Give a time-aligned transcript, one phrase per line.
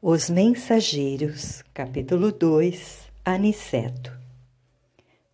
[0.00, 4.16] Os Mensageiros, capítulo 2 Aniceto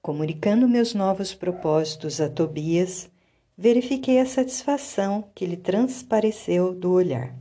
[0.00, 3.10] Comunicando meus novos propósitos a Tobias,
[3.58, 7.36] verifiquei a satisfação que lhe transpareceu do olhar.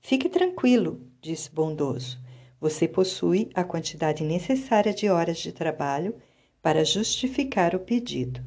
[0.00, 2.18] Fique tranquilo, disse bondoso.
[2.60, 6.12] Você possui a quantidade necessária de horas de trabalho
[6.60, 8.42] para justificar o pedido.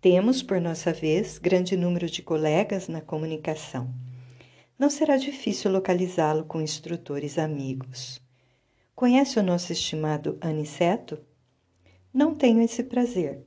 [0.00, 3.92] Temos, por nossa vez, grande número de colegas na comunicação
[4.78, 8.20] não será difícil localizá-lo com instrutores amigos.
[8.94, 11.18] Conhece o nosso estimado Aniceto?
[12.14, 13.44] Não tenho esse prazer.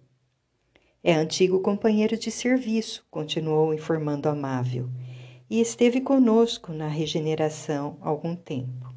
[1.03, 4.89] É antigo companheiro de serviço, continuou informando Amável,
[5.49, 8.93] e esteve conosco na regeneração algum tempo.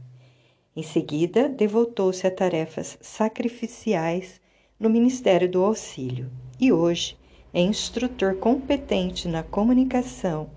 [0.76, 4.40] Em seguida, devotou-se a tarefas sacrificiais
[4.78, 7.16] no Ministério do Auxílio e hoje
[7.52, 10.50] é instrutor competente na comunicação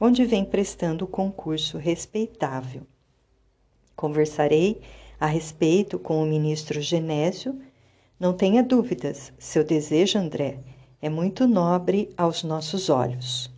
[0.00, 2.82] onde vem prestando concurso respeitável.
[3.94, 4.80] Conversarei
[5.18, 7.58] a respeito com o ministro Genésio.
[8.20, 10.60] Não tenha dúvidas, seu desejo, André,
[11.00, 13.50] é muito nobre aos nossos olhos.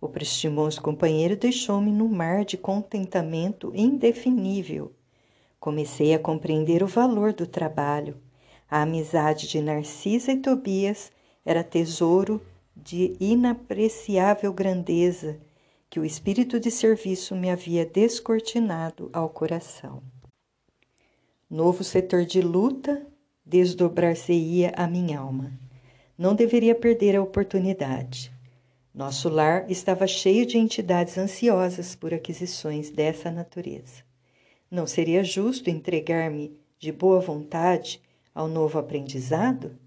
[0.00, 4.92] O prestimoso companheiro deixou-me num mar de contentamento indefinível.
[5.58, 8.16] Comecei a compreender o valor do trabalho.
[8.70, 11.10] A amizade de Narcisa e Tobias
[11.44, 12.40] era tesouro
[12.76, 15.38] de inapreciável grandeza
[15.88, 20.02] que o espírito de serviço me havia descortinado ao coração.
[21.48, 23.06] Novo setor de luta
[23.46, 25.52] desdobrar-se-ia a minha alma.
[26.16, 28.32] Não deveria perder a oportunidade.
[28.92, 34.02] Nosso lar estava cheio de entidades ansiosas por aquisições dessa natureza.
[34.70, 38.00] Não seria justo entregar-me de boa vontade
[38.34, 39.78] ao novo aprendizado?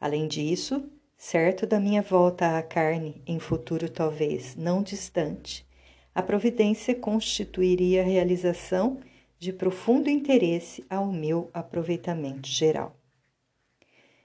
[0.00, 5.66] Além disso, certo da minha volta à carne em futuro talvez não distante,
[6.14, 9.00] a providência constituiria a realização
[9.38, 12.96] de profundo interesse ao meu aproveitamento geral.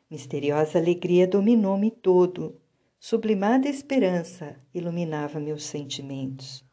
[0.09, 2.60] Misteriosa alegria dominou-me todo,
[2.99, 6.64] sublimada esperança iluminava meus sentimentos.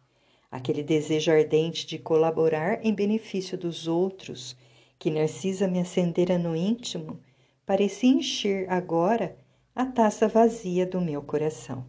[0.50, 4.56] Aquele desejo ardente de colaborar em benefício dos outros,
[4.98, 7.20] que Narcisa me acendera no íntimo,
[7.66, 9.36] parecia encher agora
[9.78, 11.86] a taça vazia do meu coração.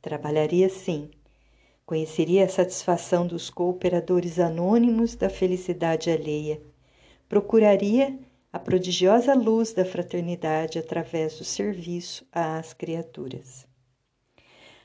[0.00, 1.08] Trabalharia sim,
[1.86, 6.60] conheceria a satisfação dos cooperadores anônimos da felicidade alheia,
[7.28, 8.18] procuraria
[8.52, 13.68] a prodigiosa luz da fraternidade através do serviço às criaturas.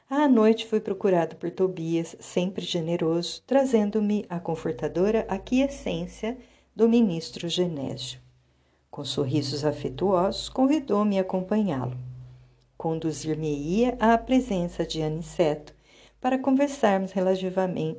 [0.08, 6.38] À noite fui procurado por Tobias, sempre generoso, trazendo-me a confortadora aquiescência
[6.76, 8.20] do ministro Genésio.
[8.92, 11.98] Com sorrisos afetuosos, convidou-me a acompanhá-lo
[12.78, 15.74] conduzir-me-ia à presença de Aniceto
[16.22, 17.12] para conversarmos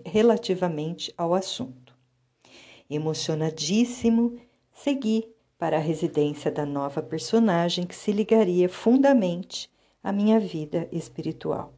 [0.04, 1.96] relativamente, ao assunto.
[2.88, 4.38] Emocionadíssimo,
[4.72, 5.28] segui
[5.58, 9.70] para a residência da nova personagem que se ligaria fundamente
[10.02, 11.74] à minha vida espiritual.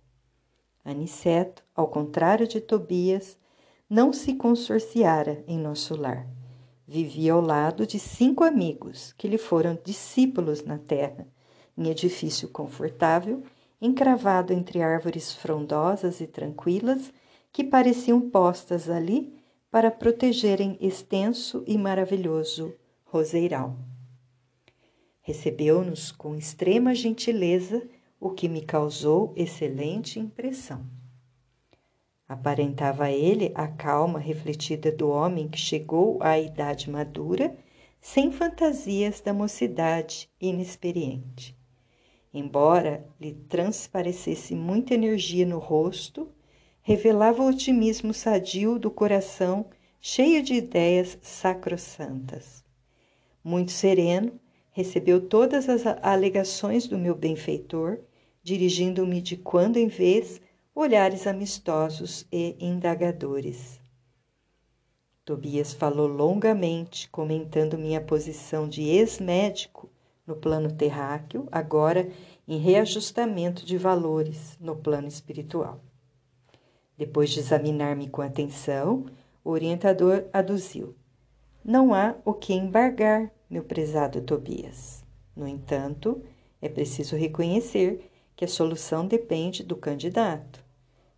[0.85, 3.39] Aniceto, ao contrário de Tobias,
[3.89, 6.27] não se consorciara em nosso lar.
[6.87, 11.27] Vivia ao lado de cinco amigos que lhe foram discípulos na terra
[11.77, 13.43] em edifício confortável,
[13.81, 17.13] encravado entre árvores frondosas e tranquilas
[17.53, 23.77] que pareciam postas ali para protegerem extenso e maravilhoso roseiral.
[25.21, 27.87] Recebeu-nos com extrema gentileza,
[28.19, 30.85] o que me causou excelente impressão.
[32.29, 37.57] Aparentava ele a calma refletida do homem que chegou à idade madura,
[38.01, 41.60] sem fantasias da mocidade inexperiente.
[42.33, 46.29] Embora lhe transparecesse muita energia no rosto,
[46.81, 49.67] revelava o otimismo sadio do coração
[50.01, 52.65] cheio de ideias sacrossantas.
[53.43, 54.39] Muito sereno,
[54.71, 57.99] recebeu todas as alegações do meu benfeitor,
[58.43, 60.41] dirigindo-me de quando em vez
[60.75, 63.81] olhares amistosos e indagadores.
[65.25, 69.91] Tobias falou longamente, comentando minha posição de ex-médico
[70.31, 72.09] no plano terráqueo, agora
[72.47, 75.81] em reajustamento de valores no plano espiritual.
[76.97, 79.07] Depois de examinar-me com atenção,
[79.43, 80.95] o orientador aduziu:
[81.65, 85.05] Não há o que embargar, meu prezado Tobias.
[85.35, 86.23] No entanto,
[86.63, 90.65] é preciso reconhecer que a solução depende do candidato.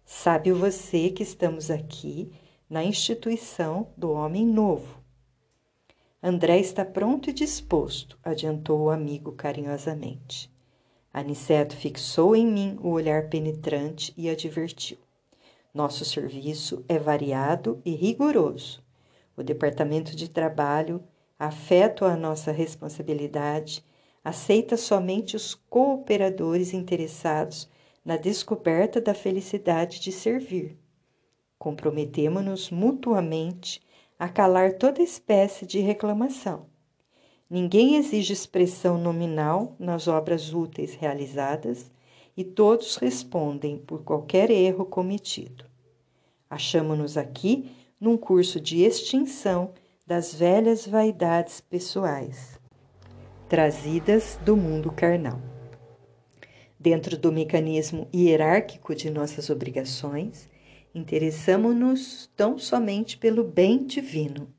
[0.06, 2.32] Sabe você que estamos aqui
[2.68, 5.01] na instituição do homem novo,
[6.24, 10.48] André está pronto e disposto, adiantou o amigo carinhosamente.
[11.12, 14.98] Aniceto fixou em mim o olhar penetrante e advertiu.
[15.74, 18.80] Nosso serviço é variado e rigoroso.
[19.36, 21.02] O Departamento de Trabalho,
[21.36, 23.84] afeto à nossa responsabilidade,
[24.22, 27.68] aceita somente os cooperadores interessados
[28.04, 30.78] na descoberta da felicidade de servir.
[31.58, 33.82] Comprometemo-nos mutuamente
[34.22, 36.66] a calar toda espécie de reclamação.
[37.50, 41.90] Ninguém exige expressão nominal nas obras úteis realizadas
[42.36, 45.64] e todos respondem por qualquer erro cometido.
[46.48, 47.68] Achamos-nos aqui
[48.00, 49.72] num curso de extinção
[50.06, 52.60] das velhas vaidades pessoais,
[53.48, 55.40] trazidas do mundo carnal.
[56.78, 60.48] Dentro do mecanismo hierárquico de nossas obrigações,
[60.94, 64.52] interessamos-nos tão somente pelo bem divino.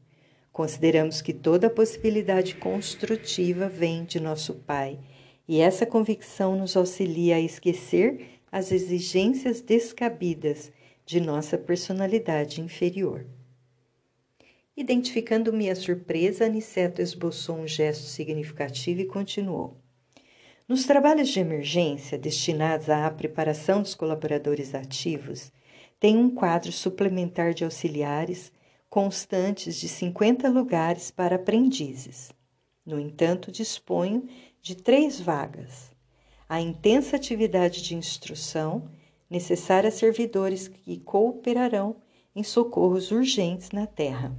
[0.51, 5.00] Consideramos que toda possibilidade construtiva vem de nosso Pai,
[5.47, 10.71] e essa convicção nos auxilia a esquecer as exigências descabidas
[11.06, 13.25] de nossa personalidade inferior.
[14.75, 19.77] Identificando minha surpresa, Aniceto esboçou um gesto significativo e continuou.
[20.68, 25.51] Nos trabalhos de emergência destinados à preparação dos colaboradores ativos,
[26.04, 28.52] tem um quadro suplementar de auxiliares
[28.90, 32.30] constantes de 50 lugares para aprendizes.
[32.86, 34.28] No entanto, disponho
[34.62, 35.96] de três vagas.
[36.50, 38.90] A intensa atividade de instrução
[39.30, 41.96] necessária a servidores que cooperarão
[42.36, 44.36] em socorros urgentes na terra.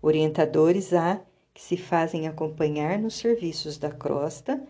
[0.00, 1.20] Orientadores há
[1.52, 4.66] que se fazem acompanhar nos serviços da crosta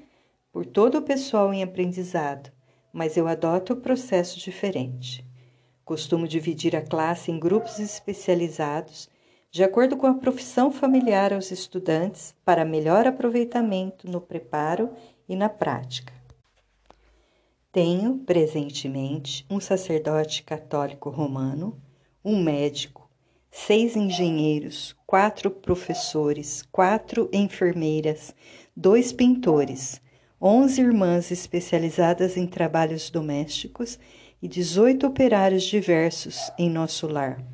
[0.51, 2.51] por todo o pessoal em aprendizado,
[2.93, 5.30] mas eu adoto o processo diferente.
[5.91, 9.11] Costumo dividir a classe em grupos especializados,
[9.51, 14.91] de acordo com a profissão familiar aos estudantes, para melhor aproveitamento no preparo
[15.29, 16.13] e na prática.
[17.73, 21.77] Tenho, presentemente, um sacerdote católico romano,
[22.25, 23.11] um médico,
[23.51, 28.33] seis engenheiros, quatro professores, quatro enfermeiras,
[28.77, 30.01] dois pintores,
[30.41, 33.99] onze irmãs especializadas em trabalhos domésticos
[34.43, 37.45] e dezoito operários diversos em nosso lar.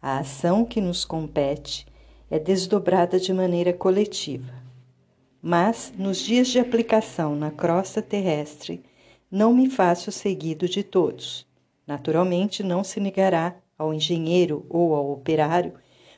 [0.00, 1.86] A ação que nos compete
[2.30, 4.52] é desdobrada de maneira coletiva.
[5.42, 8.82] Mas, nos dias de aplicação na crosta terrestre,
[9.30, 11.46] não me faço seguido de todos.
[11.86, 15.74] Naturalmente, não se negará ao engenheiro ou ao operário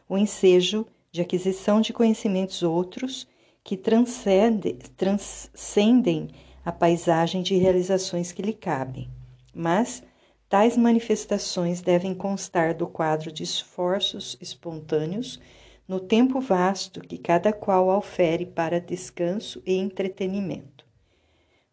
[0.09, 3.27] o ensejo de aquisição de conhecimentos outros
[3.65, 6.29] que transcendem, transcendem
[6.65, 9.09] a paisagem de realizações que lhe cabem.
[9.55, 10.03] Mas
[10.49, 15.41] tais manifestações devem constar do quadro de esforços espontâneos
[15.87, 20.87] no tempo vasto que cada qual ofere para descanso e entretenimento.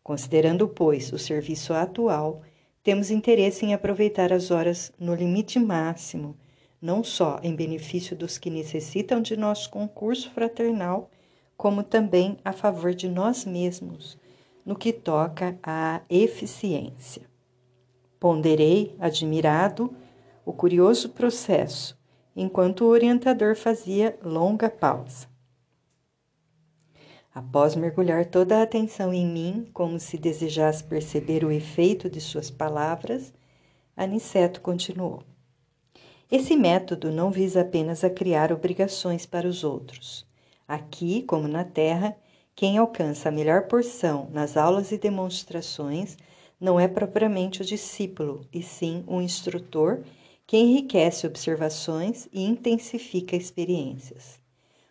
[0.03, 2.41] Considerando, pois, o serviço atual,
[2.83, 6.35] temos interesse em aproveitar as horas no limite máximo,
[6.81, 11.11] não só em benefício dos que necessitam de nosso concurso fraternal,
[11.55, 14.17] como também a favor de nós mesmos,
[14.65, 17.28] no que toca à eficiência.
[18.19, 19.95] Ponderei, admirado,
[20.45, 21.97] o curioso processo
[22.35, 25.27] enquanto o orientador fazia longa pausa.
[27.33, 32.49] Após mergulhar toda a atenção em mim, como se desejasse perceber o efeito de suas
[32.49, 33.33] palavras,
[33.95, 35.23] Aniceto continuou.
[36.31, 40.25] Esse método não visa apenas a criar obrigações para os outros.
[40.67, 42.15] Aqui, como na Terra,
[42.55, 46.17] quem alcança a melhor porção nas aulas e demonstrações
[46.59, 50.01] não é propriamente o discípulo, e sim o instrutor
[50.45, 54.39] que enriquece observações e intensifica experiências.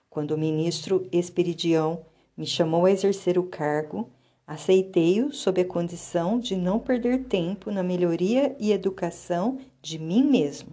[0.08, 2.06] Quando o ministro Esperidião
[2.36, 4.08] me chamou a exercer o cargo,
[4.46, 10.70] aceitei-o sob a condição de não perder tempo na melhoria e educação de mim mesmo.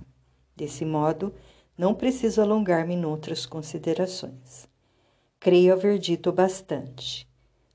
[0.55, 1.33] Desse modo,
[1.77, 4.67] não preciso alongar-me noutras considerações.
[5.39, 7.27] Creio haver dito bastante.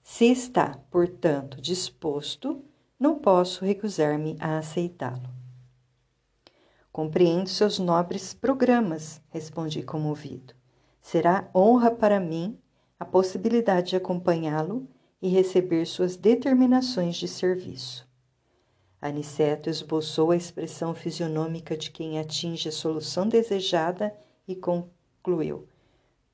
[0.02, 2.64] Se está, portanto, disposto,
[3.00, 5.30] não posso recusar-me a aceitá-lo.
[6.92, 10.52] Compreendo seus nobres programas, respondi comovido.
[11.00, 12.58] Será honra para mim
[12.98, 14.86] a possibilidade de acompanhá-lo
[15.22, 18.06] e receber suas determinações de serviço.
[19.00, 24.14] Aniceto esboçou a expressão fisionômica de quem atinge a solução desejada
[24.46, 25.66] e concluiu: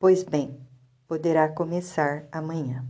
[0.01, 0.59] Pois bem,
[1.07, 2.85] poderá começar amanhã.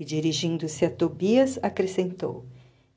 [0.00, 2.46] E dirigindo-se a Tobias, acrescentou: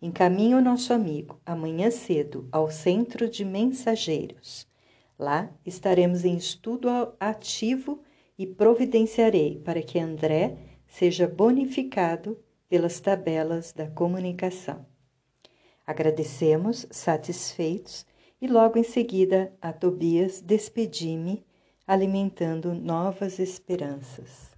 [0.01, 4.65] Encaminhe o nosso amigo amanhã cedo ao centro de mensageiros.
[5.19, 6.87] Lá estaremos em estudo
[7.19, 8.01] ativo
[8.37, 10.55] e providenciarei para que André
[10.87, 14.85] seja bonificado pelas tabelas da comunicação.
[15.85, 18.05] Agradecemos, satisfeitos,
[18.41, 21.45] e logo em seguida a Tobias despedi-me,
[21.85, 24.52] alimentando novas esperanças.